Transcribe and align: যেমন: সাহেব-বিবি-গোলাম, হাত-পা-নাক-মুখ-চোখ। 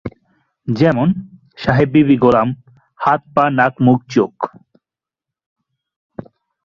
যেমন: 0.67 1.07
সাহেব-বিবি-গোলাম, 1.57 2.47
হাত-পা-নাক-মুখ-চোখ। 2.99 4.33